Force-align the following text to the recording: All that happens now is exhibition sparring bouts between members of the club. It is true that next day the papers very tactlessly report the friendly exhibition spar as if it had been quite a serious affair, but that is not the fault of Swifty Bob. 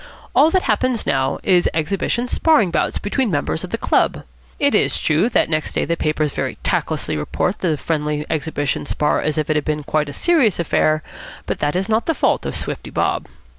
All 0.33 0.49
that 0.49 0.63
happens 0.63 1.05
now 1.05 1.37
is 1.43 1.69
exhibition 1.75 2.27
sparring 2.27 2.71
bouts 2.71 2.97
between 2.97 3.29
members 3.29 3.63
of 3.63 3.69
the 3.69 3.77
club. 3.77 4.23
It 4.59 4.73
is 4.73 4.99
true 4.99 5.29
that 5.29 5.47
next 5.47 5.73
day 5.73 5.85
the 5.85 5.95
papers 5.95 6.31
very 6.31 6.57
tactlessly 6.63 7.15
report 7.15 7.59
the 7.59 7.77
friendly 7.77 8.25
exhibition 8.27 8.87
spar 8.87 9.21
as 9.21 9.37
if 9.37 9.47
it 9.51 9.55
had 9.55 9.65
been 9.65 9.83
quite 9.83 10.09
a 10.09 10.11
serious 10.13 10.57
affair, 10.57 11.03
but 11.45 11.59
that 11.59 11.75
is 11.75 11.87
not 11.87 12.07
the 12.07 12.15
fault 12.15 12.47
of 12.47 12.55
Swifty 12.55 12.89
Bob. 12.89 13.27